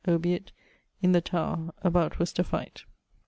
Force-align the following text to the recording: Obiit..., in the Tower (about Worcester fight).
Obiit..., 0.07 0.49
in 1.03 1.11
the 1.11 1.21
Tower 1.21 1.75
(about 1.83 2.17
Worcester 2.17 2.41
fight). 2.41 2.85